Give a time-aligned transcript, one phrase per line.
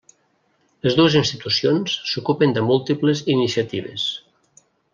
[0.87, 4.09] Les dues institucions s'ocupen de múltiples iniciatives.